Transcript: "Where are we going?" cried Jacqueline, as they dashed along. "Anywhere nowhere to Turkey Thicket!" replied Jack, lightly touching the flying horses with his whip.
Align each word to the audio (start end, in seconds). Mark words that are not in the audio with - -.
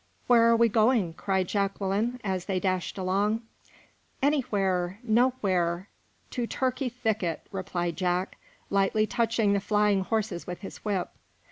"Where 0.25 0.49
are 0.49 0.55
we 0.55 0.67
going?" 0.67 1.13
cried 1.13 1.47
Jacqueline, 1.47 2.19
as 2.23 2.45
they 2.45 2.59
dashed 2.59 2.97
along. 2.97 3.43
"Anywhere 4.19 4.97
nowhere 5.03 5.89
to 6.31 6.47
Turkey 6.47 6.89
Thicket!" 6.89 7.45
replied 7.51 7.97
Jack, 7.97 8.35
lightly 8.71 9.05
touching 9.05 9.53
the 9.53 9.59
flying 9.59 10.01
horses 10.03 10.47
with 10.47 10.61
his 10.61 10.77
whip. 10.77 11.11